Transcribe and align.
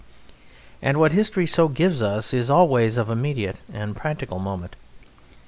And 0.81 0.97
what 0.99 1.11
history 1.11 1.45
so 1.45 1.67
gives 1.67 2.01
us 2.01 2.33
is 2.33 2.49
always 2.49 2.97
of 2.97 3.07
immediate 3.11 3.61
and 3.71 3.95
practical 3.95 4.39
moment. 4.39 4.75